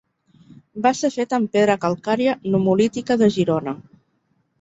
Va 0.85 0.91
ser 0.99 1.11
feta 1.15 1.37
amb 1.37 1.51
pedra 1.57 1.75
calcària 1.83 2.33
nummulítica 2.55 3.19
de 3.23 3.29
Girona. 3.37 3.75